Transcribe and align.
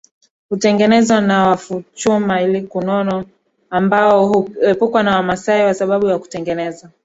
hutengenezwa 0.49 1.21
na 1.21 1.47
wafuachuma 1.49 2.41
ilkunono 2.41 3.25
ambao 3.69 4.27
huepukwa 4.27 5.03
na 5.03 5.15
Wamaasai 5.15 5.61
kwa 5.61 5.73
sababu 5.73 6.07
ya 6.07 6.19
kutengeneza 6.19 6.89